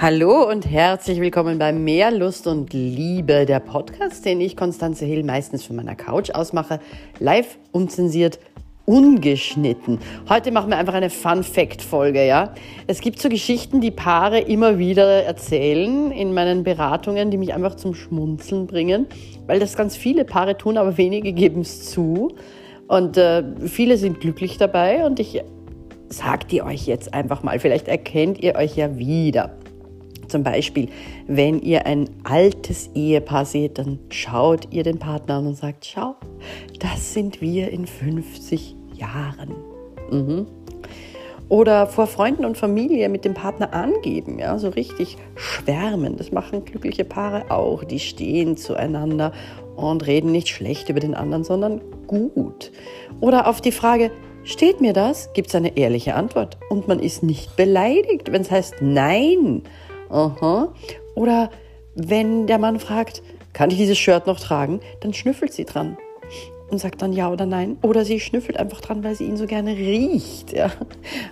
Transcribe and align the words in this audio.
Hallo 0.00 0.48
und 0.48 0.70
herzlich 0.70 1.20
willkommen 1.20 1.58
bei 1.58 1.72
Mehr 1.72 2.12
Lust 2.12 2.46
und 2.46 2.72
Liebe, 2.72 3.44
der 3.46 3.58
Podcast, 3.58 4.24
den 4.24 4.40
ich, 4.40 4.56
Konstanze 4.56 5.04
Hill, 5.04 5.24
meistens 5.24 5.64
von 5.64 5.74
meiner 5.74 5.96
Couch 5.96 6.30
aus 6.30 6.52
mache, 6.52 6.78
live, 7.18 7.58
unzensiert, 7.72 8.38
ungeschnitten. 8.86 9.98
Heute 10.28 10.52
machen 10.52 10.70
wir 10.70 10.78
einfach 10.78 10.94
eine 10.94 11.10
Fun-Fact-Folge, 11.10 12.24
ja. 12.24 12.54
Es 12.86 13.00
gibt 13.00 13.20
so 13.20 13.28
Geschichten, 13.28 13.80
die 13.80 13.90
Paare 13.90 14.38
immer 14.38 14.78
wieder 14.78 15.24
erzählen 15.24 16.12
in 16.12 16.32
meinen 16.32 16.62
Beratungen, 16.62 17.32
die 17.32 17.36
mich 17.36 17.52
einfach 17.52 17.74
zum 17.74 17.96
Schmunzeln 17.96 18.68
bringen, 18.68 19.06
weil 19.48 19.58
das 19.58 19.76
ganz 19.76 19.96
viele 19.96 20.24
Paare 20.24 20.56
tun, 20.56 20.78
aber 20.78 20.96
wenige 20.96 21.32
geben 21.32 21.62
es 21.62 21.90
zu. 21.90 22.36
Und 22.86 23.16
äh, 23.16 23.42
viele 23.66 23.96
sind 23.96 24.20
glücklich 24.20 24.58
dabei 24.58 25.04
und 25.04 25.18
ich 25.18 25.42
sage 26.08 26.46
die 26.46 26.62
euch 26.62 26.86
jetzt 26.86 27.12
einfach 27.12 27.42
mal. 27.42 27.58
Vielleicht 27.58 27.88
erkennt 27.88 28.40
ihr 28.40 28.54
euch 28.54 28.76
ja 28.76 28.96
wieder. 28.96 29.58
Zum 30.28 30.42
Beispiel, 30.42 30.88
wenn 31.26 31.60
ihr 31.60 31.86
ein 31.86 32.08
altes 32.24 32.90
Ehepaar 32.94 33.44
seht, 33.44 33.78
dann 33.78 33.98
schaut 34.10 34.68
ihr 34.70 34.82
den 34.82 34.98
Partner 34.98 35.36
an 35.36 35.46
und 35.46 35.56
sagt, 35.56 35.86
schau, 35.86 36.16
das 36.78 37.14
sind 37.14 37.40
wir 37.40 37.70
in 37.70 37.86
50 37.86 38.76
Jahren. 38.94 39.54
Mhm. 40.10 40.46
Oder 41.48 41.86
vor 41.86 42.06
Freunden 42.06 42.44
und 42.44 42.58
Familie 42.58 43.08
mit 43.08 43.24
dem 43.24 43.32
Partner 43.32 43.72
angeben, 43.72 44.38
ja, 44.38 44.58
so 44.58 44.68
richtig 44.68 45.16
schwärmen. 45.34 46.16
Das 46.16 46.30
machen 46.30 46.66
glückliche 46.66 47.04
Paare 47.04 47.50
auch. 47.50 47.84
Die 47.84 48.00
stehen 48.00 48.58
zueinander 48.58 49.32
und 49.74 50.06
reden 50.06 50.30
nicht 50.30 50.48
schlecht 50.48 50.90
über 50.90 51.00
den 51.00 51.14
anderen, 51.14 51.44
sondern 51.44 51.80
gut. 52.06 52.70
Oder 53.20 53.46
auf 53.46 53.62
die 53.62 53.72
Frage, 53.72 54.10
steht 54.44 54.82
mir 54.82 54.92
das? 54.92 55.32
Gibt 55.32 55.48
es 55.48 55.54
eine 55.54 55.76
ehrliche 55.78 56.16
Antwort. 56.16 56.58
Und 56.68 56.86
man 56.86 56.98
ist 56.98 57.22
nicht 57.22 57.56
beleidigt, 57.56 58.30
wenn 58.30 58.42
es 58.42 58.50
heißt 58.50 58.76
Nein. 58.82 59.62
Aha. 60.10 60.72
Oder 61.14 61.50
wenn 61.94 62.46
der 62.46 62.58
Mann 62.58 62.78
fragt, 62.78 63.22
kann 63.52 63.70
ich 63.70 63.76
dieses 63.76 63.98
Shirt 63.98 64.26
noch 64.26 64.38
tragen, 64.38 64.80
dann 65.00 65.12
schnüffelt 65.12 65.52
sie 65.52 65.64
dran 65.64 65.96
und 66.70 66.78
sagt 66.78 67.02
dann 67.02 67.12
ja 67.12 67.30
oder 67.30 67.46
nein. 67.46 67.78
Oder 67.82 68.04
sie 68.04 68.20
schnüffelt 68.20 68.58
einfach 68.58 68.80
dran, 68.80 69.02
weil 69.02 69.14
sie 69.14 69.24
ihn 69.24 69.36
so 69.36 69.46
gerne 69.46 69.76
riecht. 69.76 70.52
Ja. 70.52 70.70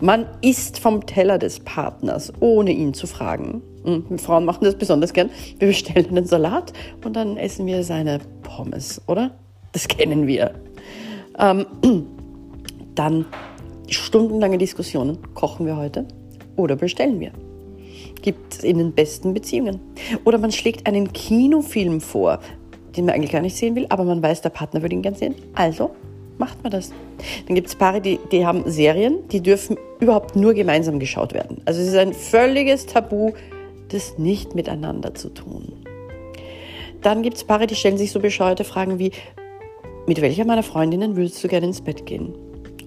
Man 0.00 0.26
isst 0.42 0.78
vom 0.78 1.06
Teller 1.06 1.38
des 1.38 1.60
Partners, 1.60 2.32
ohne 2.40 2.72
ihn 2.72 2.94
zu 2.94 3.06
fragen. 3.06 3.62
Und 3.82 4.10
hm, 4.10 4.18
Frauen 4.18 4.44
machen 4.44 4.64
das 4.64 4.74
besonders 4.74 5.12
gern. 5.12 5.30
Wir 5.58 5.68
bestellen 5.68 6.08
einen 6.08 6.26
Salat 6.26 6.72
und 7.04 7.14
dann 7.14 7.36
essen 7.36 7.66
wir 7.66 7.82
seine 7.84 8.20
Pommes, 8.42 9.00
oder? 9.06 9.30
Das 9.72 9.88
kennen 9.88 10.26
wir. 10.26 10.52
Ähm, 11.38 11.66
dann 12.94 13.24
stundenlange 13.88 14.58
Diskussionen. 14.58 15.18
Kochen 15.34 15.64
wir 15.64 15.76
heute 15.76 16.06
oder 16.56 16.76
bestellen 16.76 17.20
wir? 17.20 17.32
Gibt 18.22 18.54
es 18.54 18.64
in 18.64 18.78
den 18.78 18.92
besten 18.92 19.34
Beziehungen. 19.34 19.80
Oder 20.24 20.38
man 20.38 20.52
schlägt 20.52 20.86
einen 20.86 21.12
Kinofilm 21.12 22.00
vor, 22.00 22.40
den 22.96 23.06
man 23.06 23.14
eigentlich 23.14 23.32
gar 23.32 23.40
nicht 23.40 23.56
sehen 23.56 23.74
will, 23.76 23.86
aber 23.88 24.04
man 24.04 24.22
weiß, 24.22 24.42
der 24.42 24.50
Partner 24.50 24.82
würde 24.82 24.94
ihn 24.94 25.02
gern 25.02 25.14
sehen. 25.14 25.34
Also 25.54 25.90
macht 26.38 26.62
man 26.62 26.72
das. 26.72 26.92
Dann 27.46 27.54
gibt 27.54 27.68
es 27.68 27.74
Paare, 27.74 28.00
die, 28.00 28.18
die 28.32 28.44
haben 28.44 28.62
Serien, 28.66 29.28
die 29.28 29.40
dürfen 29.40 29.76
überhaupt 30.00 30.36
nur 30.36 30.54
gemeinsam 30.54 30.98
geschaut 30.98 31.34
werden. 31.34 31.60
Also 31.66 31.80
es 31.80 31.88
ist 31.88 31.96
ein 31.96 32.14
völliges 32.14 32.86
Tabu, 32.86 33.32
das 33.90 34.18
nicht 34.18 34.54
miteinander 34.54 35.14
zu 35.14 35.28
tun. 35.28 35.72
Dann 37.02 37.22
gibt 37.22 37.36
es 37.36 37.44
Paare, 37.44 37.66
die 37.66 37.74
stellen 37.74 37.98
sich 37.98 38.10
so 38.10 38.20
bescheuerte 38.20 38.64
Fragen 38.64 38.98
wie, 38.98 39.12
mit 40.06 40.20
welcher 40.20 40.44
meiner 40.44 40.62
Freundinnen 40.62 41.16
würdest 41.16 41.42
du 41.44 41.48
gerne 41.48 41.66
ins 41.66 41.80
Bett 41.80 42.06
gehen? 42.06 42.34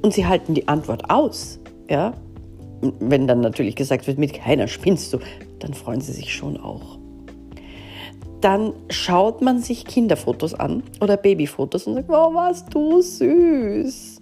Und 0.01 0.13
sie 0.13 0.25
halten 0.25 0.53
die 0.53 0.67
Antwort 0.67 1.09
aus. 1.09 1.59
Ja, 1.89 2.13
wenn 2.99 3.27
dann 3.27 3.41
natürlich 3.41 3.75
gesagt 3.75 4.07
wird, 4.07 4.17
mit 4.17 4.33
keiner 4.33 4.67
spinnst 4.67 5.13
du, 5.13 5.19
dann 5.59 5.73
freuen 5.73 6.01
sie 6.01 6.13
sich 6.13 6.33
schon 6.33 6.57
auch. 6.57 6.97
Dann 8.41 8.73
schaut 8.89 9.41
man 9.41 9.59
sich 9.59 9.85
Kinderfotos 9.85 10.53
an 10.53 10.83
oder 10.99 11.15
Babyfotos 11.15 11.87
und 11.87 11.95
sagt, 11.95 12.09
oh, 12.09 12.33
warst 12.33 12.73
du 12.73 13.01
süß. 13.01 14.21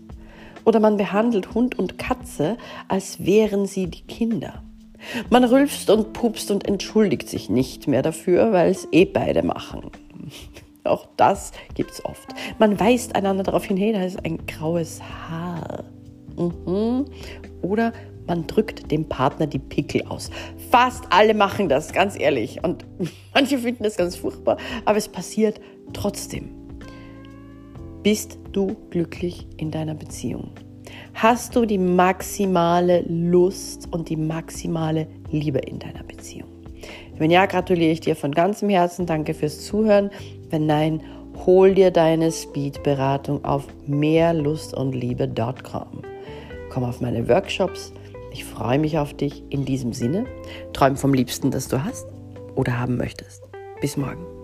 Oder 0.63 0.79
man 0.79 0.97
behandelt 0.97 1.55
Hund 1.55 1.79
und 1.79 1.97
Katze, 1.97 2.57
als 2.87 3.25
wären 3.25 3.65
sie 3.65 3.87
die 3.87 4.03
Kinder. 4.03 4.61
Man 5.29 5.43
rülpst 5.43 5.89
und 5.89 6.13
pupst 6.13 6.51
und 6.51 6.67
entschuldigt 6.67 7.27
sich 7.27 7.49
nicht 7.49 7.87
mehr 7.87 8.03
dafür, 8.03 8.51
weil 8.51 8.69
es 8.69 8.87
eh 8.91 9.05
beide 9.05 9.41
machen. 9.43 9.89
Auch 10.83 11.07
das 11.17 11.51
gibt's 11.75 12.03
oft. 12.05 12.29
Man 12.59 12.79
weist 12.79 13.15
einander 13.15 13.43
darauf 13.43 13.65
hin, 13.65 13.77
hey, 13.77 13.93
da 13.93 14.03
ist 14.03 14.23
ein 14.23 14.45
graues 14.45 14.99
Haar. 15.01 15.83
Mhm. 16.37 17.05
Oder 17.61 17.93
man 18.27 18.47
drückt 18.47 18.91
dem 18.91 19.05
Partner 19.05 19.47
die 19.47 19.59
Pickel 19.59 20.03
aus. 20.07 20.29
Fast 20.69 21.05
alle 21.09 21.33
machen 21.33 21.69
das, 21.69 21.93
ganz 21.93 22.19
ehrlich. 22.19 22.63
Und 22.63 22.85
manche 23.33 23.57
finden 23.57 23.83
das 23.83 23.97
ganz 23.97 24.15
furchtbar, 24.15 24.57
aber 24.85 24.97
es 24.97 25.07
passiert 25.07 25.59
trotzdem. 25.93 26.49
Bist 28.03 28.39
du 28.51 28.75
glücklich 28.89 29.47
in 29.57 29.71
deiner 29.71 29.93
Beziehung? 29.93 30.51
Hast 31.13 31.55
du 31.55 31.65
die 31.65 31.77
maximale 31.77 33.03
Lust 33.07 33.87
und 33.91 34.09
die 34.09 34.15
maximale 34.15 35.07
Liebe 35.29 35.59
in 35.59 35.79
deiner 35.79 36.03
Beziehung? 36.03 36.49
Wenn 37.17 37.29
ja, 37.29 37.45
gratuliere 37.45 37.91
ich 37.91 37.99
dir 37.99 38.15
von 38.15 38.31
ganzem 38.31 38.69
Herzen. 38.69 39.05
Danke 39.05 39.35
fürs 39.35 39.63
Zuhören. 39.63 40.09
Wenn 40.49 40.65
nein, 40.65 41.03
hol 41.45 41.75
dir 41.75 41.91
deine 41.91 42.31
Speed-Beratung 42.31 43.45
auf 43.45 43.67
mehrlustundliebe.com. 43.85 46.01
Komm 46.69 46.83
auf 46.83 47.01
meine 47.01 47.29
Workshops 47.29 47.93
ich 48.31 48.45
freue 48.45 48.79
mich 48.79 48.97
auf 48.97 49.13
dich 49.13 49.43
in 49.49 49.65
diesem 49.65 49.93
Sinne. 49.93 50.25
Träum 50.73 50.97
vom 50.97 51.13
Liebsten, 51.13 51.51
das 51.51 51.67
du 51.67 51.83
hast 51.83 52.07
oder 52.55 52.79
haben 52.79 52.97
möchtest. 52.97 53.43
Bis 53.81 53.97
morgen. 53.97 54.40